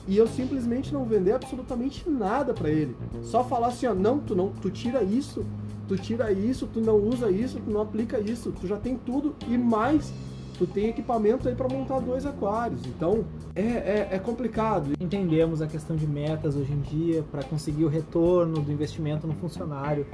e 0.08 0.16
eu 0.16 0.26
simplesmente 0.26 0.90
não 0.90 1.04
vender 1.04 1.32
absolutamente 1.32 2.08
nada 2.08 2.54
para 2.54 2.70
ele. 2.70 2.96
Só 3.22 3.44
falar 3.44 3.66
assim, 3.68 3.86
ó, 3.86 3.94
não, 3.94 4.20
tu 4.20 4.34
não, 4.34 4.48
tu 4.48 4.70
tira 4.70 5.02
isso, 5.02 5.44
tu 5.86 5.98
tira 5.98 6.32
isso, 6.32 6.66
tu 6.72 6.80
não 6.80 6.96
usa 6.96 7.30
isso, 7.30 7.60
tu 7.62 7.70
não 7.70 7.82
aplica 7.82 8.18
isso, 8.18 8.52
tu 8.58 8.66
já 8.66 8.78
tem 8.78 8.96
tudo 8.96 9.34
e 9.46 9.58
mais. 9.58 10.14
Tu 10.58 10.66
tem 10.66 10.88
equipamento 10.88 11.48
aí 11.48 11.54
para 11.54 11.68
montar 11.68 12.00
dois 12.00 12.24
aquários. 12.24 12.80
Então 12.86 13.24
é, 13.54 13.62
é, 13.62 14.08
é 14.12 14.18
complicado. 14.18 14.92
Entendemos 14.98 15.60
a 15.60 15.66
questão 15.66 15.96
de 15.96 16.06
metas 16.06 16.56
hoje 16.56 16.72
em 16.72 16.80
dia 16.80 17.24
para 17.30 17.42
conseguir 17.42 17.84
o 17.84 17.88
retorno 17.88 18.60
do 18.60 18.72
investimento 18.72 19.26
no 19.26 19.34
funcionário, 19.34 20.06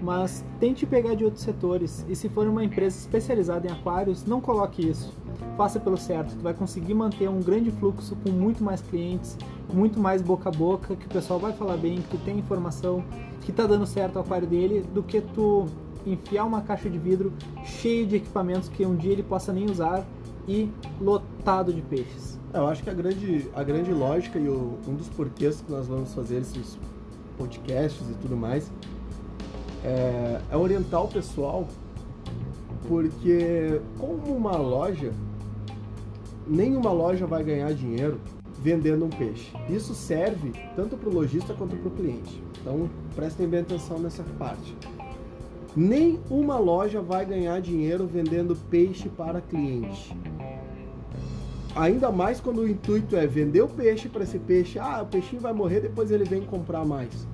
mas 0.00 0.44
tente 0.60 0.86
pegar 0.86 1.14
de 1.14 1.24
outros 1.24 1.42
setores 1.42 2.04
e 2.08 2.14
se 2.14 2.28
for 2.28 2.46
uma 2.46 2.64
empresa 2.64 2.96
especializada 2.96 3.66
em 3.66 3.70
aquários, 3.70 4.24
não 4.24 4.40
coloque 4.40 4.88
isso. 4.88 5.12
Faça 5.56 5.80
pelo 5.80 5.96
certo, 5.96 6.36
tu 6.36 6.42
vai 6.42 6.54
conseguir 6.54 6.94
manter 6.94 7.28
um 7.28 7.40
grande 7.40 7.70
fluxo 7.72 8.16
com 8.16 8.30
muito 8.30 8.62
mais 8.62 8.80
clientes, 8.80 9.36
muito 9.72 9.98
mais 9.98 10.22
boca 10.22 10.48
a 10.48 10.52
boca, 10.52 10.94
que 10.94 11.06
o 11.06 11.08
pessoal 11.08 11.38
vai 11.38 11.52
falar 11.52 11.76
bem, 11.76 11.96
que 11.96 12.08
tu 12.08 12.18
tem 12.18 12.38
informação, 12.38 13.04
que 13.40 13.50
tá 13.50 13.66
dando 13.66 13.86
certo 13.86 14.16
o 14.16 14.20
aquário 14.20 14.46
dele, 14.46 14.84
do 14.94 15.02
que 15.02 15.20
tu 15.20 15.66
enfiar 16.06 16.44
uma 16.44 16.60
caixa 16.62 16.88
de 16.88 16.98
vidro 16.98 17.32
cheia 17.64 18.06
de 18.06 18.16
equipamentos 18.16 18.68
que 18.68 18.84
um 18.86 18.94
dia 18.96 19.12
ele 19.12 19.22
possa 19.22 19.52
nem 19.52 19.70
usar 19.70 20.04
e 20.46 20.70
lotado 21.00 21.72
de 21.72 21.82
peixes. 21.82 22.38
Eu 22.54 22.66
acho 22.66 22.82
que 22.82 22.88
a 22.88 22.94
grande, 22.94 23.48
a 23.54 23.62
grande 23.62 23.92
lógica 23.92 24.38
e 24.38 24.48
o- 24.48 24.78
um 24.88 24.94
dos 24.94 25.08
porquês 25.08 25.60
que 25.60 25.70
nós 25.70 25.86
vamos 25.86 26.14
fazer 26.14 26.38
esses 26.38 26.78
podcasts 27.36 28.08
e 28.10 28.14
tudo 28.14 28.36
mais 28.36 28.70
é, 29.84 30.40
é 30.50 30.56
orientar 30.56 31.04
o 31.04 31.08
pessoal, 31.08 31.68
porque 32.88 33.80
como 33.98 34.34
uma 34.34 34.56
loja, 34.56 35.12
nenhuma 36.46 36.90
loja 36.90 37.26
vai 37.26 37.44
ganhar 37.44 37.72
dinheiro 37.74 38.18
vendendo 38.60 39.04
um 39.04 39.10
peixe. 39.10 39.52
Isso 39.68 39.94
serve 39.94 40.52
tanto 40.74 40.96
para 40.96 41.08
o 41.08 41.12
lojista 41.14 41.54
quanto 41.54 41.76
para 41.76 41.88
o 41.88 41.90
cliente. 41.92 42.42
Então 42.60 42.88
prestem 43.14 43.46
bem 43.46 43.60
atenção 43.60 43.98
nessa 43.98 44.22
parte. 44.38 44.76
Nem 45.76 46.18
uma 46.30 46.58
loja 46.58 47.00
vai 47.00 47.24
ganhar 47.24 47.60
dinheiro 47.60 48.06
vendendo 48.06 48.56
peixe 48.70 49.08
para 49.08 49.40
cliente. 49.40 50.16
Ainda 51.76 52.10
mais 52.10 52.40
quando 52.40 52.58
o 52.62 52.68
intuito 52.68 53.14
é 53.14 53.26
vender 53.26 53.60
o 53.62 53.68
peixe 53.68 54.08
para 54.08 54.24
esse 54.24 54.38
peixe. 54.38 54.78
Ah, 54.78 55.02
o 55.02 55.06
peixinho 55.06 55.40
vai 55.40 55.52
morrer, 55.52 55.80
depois 55.80 56.10
ele 56.10 56.24
vem 56.24 56.42
comprar 56.42 56.84
mais. 56.84 57.26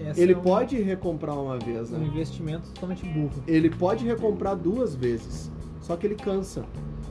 Essa 0.00 0.20
Ele 0.20 0.32
é 0.32 0.36
um- 0.36 0.40
pode 0.40 0.80
recomprar 0.80 1.38
uma 1.38 1.58
vez, 1.58 1.92
um 1.92 1.98
né? 1.98 2.06
investimento 2.06 2.68
totalmente 2.70 3.04
burro. 3.06 3.30
Ele 3.46 3.68
pode 3.70 4.04
recomprar 4.04 4.56
duas 4.56 4.94
vezes, 4.94 5.50
só 5.82 5.94
que 5.94 6.06
ele 6.06 6.14
cansa. 6.16 6.64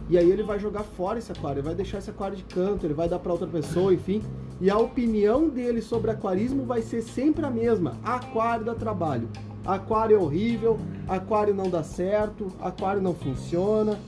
E 0.09 0.17
aí 0.17 0.29
ele 0.29 0.41
vai 0.41 0.57
jogar 0.59 0.81
fora 0.81 1.19
esse 1.19 1.31
aquário, 1.31 1.59
ele 1.59 1.67
vai 1.67 1.75
deixar 1.75 1.99
esse 1.99 2.09
aquário 2.09 2.35
de 2.35 2.43
canto, 2.43 2.85
ele 2.85 2.95
vai 2.95 3.07
dar 3.07 3.19
para 3.19 3.31
outra 3.31 3.47
pessoa, 3.47 3.93
enfim. 3.93 4.23
E 4.59 4.69
a 4.71 4.77
opinião 4.77 5.47
dele 5.47 5.81
sobre 5.83 6.09
aquarismo 6.09 6.63
vai 6.65 6.81
ser 6.81 7.03
sempre 7.03 7.45
a 7.45 7.49
mesma: 7.51 7.95
aquário 8.03 8.65
dá 8.65 8.73
trabalho, 8.73 9.29
aquário 9.73 10.15
é 10.15 10.19
horrível, 10.19 10.79
aquário 11.07 11.53
não 11.53 11.69
dá 11.69 11.83
certo, 11.83 12.47
aquário 12.59 13.01
não 13.01 13.13
funciona. 13.13 13.99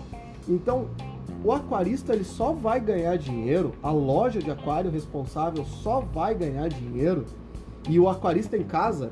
Então, 0.48 0.88
o 1.44 1.52
aquarista 1.52 2.14
ele 2.14 2.24
só 2.24 2.52
vai 2.52 2.80
ganhar 2.80 3.18
dinheiro, 3.18 3.74
a 3.82 3.92
loja 3.92 4.40
de 4.40 4.50
aquário 4.52 4.92
responsável 4.92 5.64
só 5.66 6.00
vai 6.00 6.36
ganhar 6.36 6.68
dinheiro 6.68 7.26
e 7.90 8.00
o 8.00 8.08
aquarista 8.08 8.58
em 8.58 8.64
casa, 8.64 9.12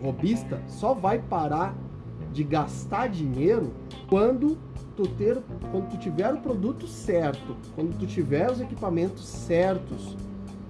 o 0.00 0.06
robista, 0.06 0.62
só 0.66 0.94
vai 0.94 1.18
parar 1.18 1.74
de 2.32 2.44
gastar 2.44 3.08
dinheiro 3.08 3.72
quando 4.08 4.58
tu 4.96 5.06
ter, 5.06 5.38
quando 5.70 5.90
tu 5.90 5.98
tiver 5.98 6.32
o 6.32 6.38
produto 6.38 6.86
certo, 6.86 7.56
quando 7.74 7.98
tu 7.98 8.06
tiver 8.06 8.50
os 8.50 8.60
equipamentos 8.60 9.26
certos 9.26 10.16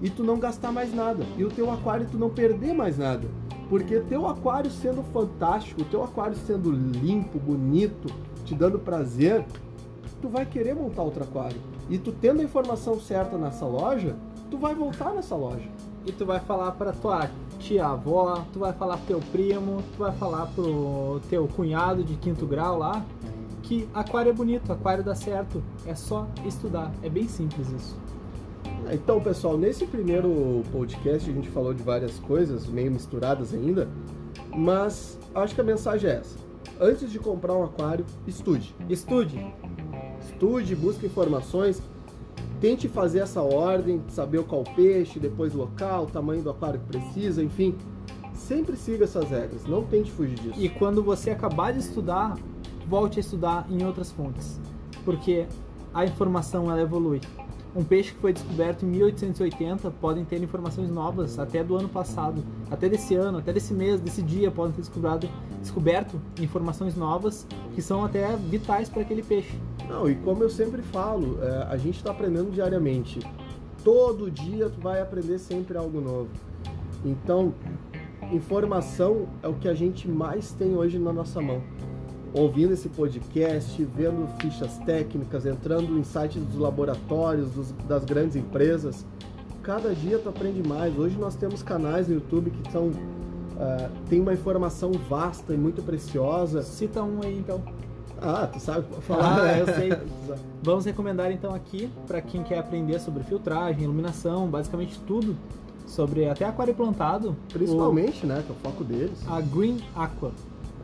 e 0.01 0.09
tu 0.09 0.23
não 0.23 0.37
gastar 0.37 0.71
mais 0.71 0.93
nada 0.93 1.25
e 1.37 1.45
o 1.45 1.49
teu 1.49 1.71
aquário 1.71 2.07
tu 2.09 2.17
não 2.17 2.29
perder 2.29 2.73
mais 2.73 2.97
nada, 2.97 3.27
porque 3.69 3.99
teu 4.01 4.27
aquário 4.27 4.71
sendo 4.71 5.03
fantástico, 5.11 5.83
teu 5.85 6.03
aquário 6.03 6.35
sendo 6.35 6.71
limpo, 6.71 7.37
bonito, 7.39 8.13
te 8.45 8.55
dando 8.55 8.79
prazer, 8.79 9.45
tu 10.21 10.29
vai 10.29 10.45
querer 10.45 10.75
montar 10.75 11.03
outro 11.03 11.23
aquário 11.23 11.59
e 11.89 11.97
tu 11.97 12.11
tendo 12.11 12.41
a 12.41 12.43
informação 12.43 12.99
certa 12.99 13.37
nessa 13.37 13.65
loja, 13.65 14.15
tu 14.49 14.57
vai 14.57 14.75
voltar 14.75 15.13
nessa 15.13 15.35
loja. 15.35 15.69
E 16.05 16.11
tu 16.11 16.25
vai 16.25 16.39
falar 16.39 16.71
pra 16.71 16.93
tua 16.93 17.29
tia-avó, 17.59 18.45
tu 18.53 18.59
vai 18.59 18.71
falar 18.71 18.97
pro 18.97 19.05
teu 19.07 19.19
primo, 19.31 19.83
tu 19.93 19.99
vai 19.99 20.11
falar 20.13 20.45
pro 20.47 21.19
teu 21.29 21.47
cunhado 21.49 22.03
de 22.03 22.15
quinto 22.15 22.45
grau 22.45 22.77
lá, 22.77 23.05
que 23.63 23.89
aquário 23.93 24.29
é 24.29 24.33
bonito, 24.33 24.71
aquário 24.71 25.03
dá 25.03 25.15
certo, 25.15 25.61
é 25.85 25.93
só 25.95 26.25
estudar, 26.45 26.93
é 27.03 27.09
bem 27.09 27.27
simples 27.27 27.69
isso. 27.71 27.97
Então, 28.91 29.19
pessoal, 29.21 29.57
nesse 29.57 29.85
primeiro 29.85 30.63
podcast 30.71 31.29
a 31.29 31.33
gente 31.33 31.49
falou 31.49 31.73
de 31.73 31.83
várias 31.83 32.19
coisas, 32.19 32.67
meio 32.67 32.91
misturadas 32.91 33.53
ainda, 33.53 33.87
mas 34.55 35.17
acho 35.35 35.53
que 35.53 35.61
a 35.61 35.63
mensagem 35.63 36.09
é 36.09 36.15
essa. 36.15 36.37
Antes 36.79 37.11
de 37.11 37.19
comprar 37.19 37.53
um 37.53 37.63
aquário, 37.63 38.05
estude. 38.27 38.75
Estude, 38.89 39.43
Estude, 40.37 40.75
busque 40.75 41.05
informações, 41.05 41.81
tente 42.61 42.87
fazer 42.87 43.19
essa 43.19 43.41
ordem, 43.41 44.01
saber 44.09 44.43
qual 44.43 44.63
peixe, 44.63 45.19
depois 45.19 45.55
o 45.55 45.57
local, 45.57 46.03
o 46.03 46.07
tamanho 46.07 46.43
do 46.43 46.49
aquário 46.51 46.79
que 46.79 46.85
precisa, 46.85 47.43
enfim. 47.43 47.75
Sempre 48.33 48.75
siga 48.75 49.05
essas 49.05 49.29
regras, 49.29 49.65
não 49.65 49.83
tente 49.83 50.11
fugir 50.11 50.35
disso. 50.35 50.59
e 50.59 50.69
quando 50.69 51.01
você 51.01 51.31
acabar 51.31 51.73
de 51.73 51.79
estudar, 51.79 52.37
volte 52.87 53.17
a 53.17 53.21
estudar 53.21 53.65
em 53.69 53.83
outras 53.83 54.11
fontes, 54.11 54.59
porque 55.03 55.47
a 55.91 56.05
informação 56.05 56.71
ela 56.71 56.81
evolui. 56.81 57.19
Um 57.77 57.83
peixe 57.83 58.11
que 58.11 58.19
foi 58.19 58.33
descoberto 58.33 58.83
em 58.83 58.89
1880 58.89 59.91
podem 60.01 60.25
ter 60.25 60.41
informações 60.41 60.89
novas 60.89 61.37
até 61.37 61.63
do 61.63 61.75
ano 61.75 61.87
passado, 61.87 62.43
até 62.71 62.89
desse 62.89 63.13
ano, 63.13 63.37
até 63.37 63.53
desse 63.53 63.71
mês, 63.71 64.01
desse 64.01 64.23
dia 64.23 64.49
podem 64.49 64.71
ter 64.71 64.81
descoberto, 64.81 65.29
descoberto 65.61 66.19
informações 66.41 66.95
novas 66.95 67.45
que 67.75 67.81
são 67.83 68.03
até 68.03 68.35
vitais 68.35 68.89
para 68.89 69.03
aquele 69.03 69.21
peixe. 69.21 69.55
Não, 69.87 70.09
e 70.09 70.15
como 70.15 70.41
eu 70.41 70.49
sempre 70.49 70.81
falo, 70.81 71.37
é, 71.39 71.67
a 71.69 71.77
gente 71.77 71.97
está 71.97 72.09
aprendendo 72.09 72.49
diariamente. 72.49 73.19
Todo 73.83 74.31
dia 74.31 74.71
tu 74.71 74.81
vai 74.81 74.99
aprender 74.99 75.37
sempre 75.37 75.77
algo 75.77 76.01
novo. 76.01 76.29
Então, 77.05 77.53
informação 78.31 79.27
é 79.43 79.47
o 79.47 79.53
que 79.53 79.69
a 79.69 79.75
gente 79.75 80.07
mais 80.07 80.51
tem 80.51 80.75
hoje 80.75 80.97
na 80.97 81.13
nossa 81.13 81.39
mão. 81.39 81.61
Ouvindo 82.33 82.73
esse 82.73 82.89
podcast, 82.89 83.83
vendo 83.95 84.27
fichas 84.39 84.77
técnicas, 84.79 85.45
entrando 85.45 85.97
em 85.97 86.03
sites 86.03 86.43
dos 86.43 86.57
laboratórios, 86.59 87.49
dos- 87.51 87.71
das 87.87 88.03
grandes 88.05 88.35
empresas, 88.35 89.05
cada 89.63 89.93
dia 89.95 90.19
tu 90.19 90.29
aprende 90.29 90.67
mais. 90.67 90.97
Hoje 90.97 91.17
nós 91.17 91.35
temos 91.35 91.63
canais 91.63 92.07
no 92.07 92.15
YouTube 92.15 92.51
que 92.51 92.71
são 92.71 92.91
ah, 93.59 93.89
tem 94.07 94.19
uma 94.21 94.33
informação 94.33 94.91
vasta 95.09 95.51
e 95.53 95.57
muito 95.57 95.81
preciosa. 95.81 96.61
Cita 96.61 97.01
um 97.01 97.21
aí 97.23 97.39
então. 97.39 97.59
Ah, 98.21 98.45
tu 98.51 98.59
sabe 98.59 98.85
falar, 99.01 99.39
Ah, 99.39 99.43
né? 99.43 99.61
eu 99.61 99.65
sei. 99.73 99.89
Vamos 100.61 100.85
recomendar 100.85 101.31
então 101.31 101.55
aqui 101.55 101.89
para 102.05 102.21
quem 102.21 102.43
quer 102.43 102.59
aprender 102.59 102.99
sobre 102.99 103.23
filtragem, 103.23 103.83
iluminação, 103.83 104.47
basicamente 104.47 104.99
tudo 105.07 105.35
sobre 105.87 106.29
até 106.29 106.45
aquário 106.45 106.75
plantado. 106.75 107.35
Principalmente, 107.51 108.27
né? 108.27 108.43
Que 108.45 108.51
é 108.51 108.55
o 108.55 108.57
foco 108.71 108.83
deles. 108.83 109.17
o- 109.27 109.33
a 109.33 109.41
Green 109.41 109.79
Aqua. 109.95 110.31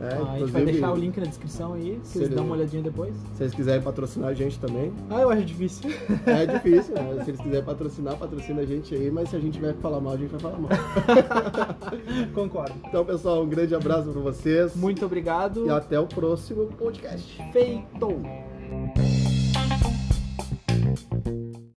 É, 0.00 0.08
Ah, 0.14 0.32
a 0.32 0.38
gente 0.38 0.50
vai 0.50 0.64
deixar 0.64 0.92
o 0.92 0.96
link 0.96 1.16
na 1.18 1.26
descrição 1.26 1.74
aí, 1.74 2.00
se 2.02 2.18
vocês 2.18 2.30
dão 2.30 2.44
uma 2.44 2.56
olhadinha 2.56 2.82
depois. 2.82 3.14
Se 3.14 3.38
vocês 3.38 3.54
quiserem 3.54 3.82
patrocinar 3.82 4.30
a 4.30 4.34
gente 4.34 4.58
também. 4.58 4.92
Ah, 5.08 5.20
eu 5.20 5.30
acho 5.30 5.44
difícil. 5.44 5.90
É 6.26 6.46
difícil, 6.52 6.94
né? 6.94 7.22
Se 7.24 7.30
eles 7.30 7.40
quiserem 7.40 7.64
patrocinar, 7.64 8.16
patrocina 8.16 8.62
a 8.62 8.66
gente 8.66 8.94
aí, 8.94 9.10
mas 9.10 9.28
se 9.30 9.36
a 9.36 9.38
gente 9.40 9.54
tiver 9.54 9.72
que 9.74 9.80
falar 9.80 10.00
mal, 10.00 10.14
a 10.14 10.16
gente 10.16 10.30
vai 10.30 10.40
falar 10.40 10.58
mal. 10.58 10.70
Concordo. 12.34 12.74
Então, 12.88 13.04
pessoal, 13.04 13.42
um 13.42 13.48
grande 13.48 13.74
abraço 13.74 14.10
pra 14.10 14.20
vocês. 14.20 14.74
Muito 14.74 15.04
obrigado. 15.06 15.66
E 15.66 15.70
até 15.70 15.98
o 15.98 16.06
próximo 16.06 16.66
podcast. 16.78 17.40
Feito! 17.52 19.13